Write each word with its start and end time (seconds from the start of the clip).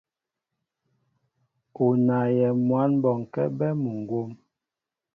U 1.83 1.85
naayɛ 2.05 2.47
mwǎn 2.67 2.91
bɔnkɛ́ 3.03 3.45
bɛ́ 3.57 3.69
muŋgwóm. 3.81 4.31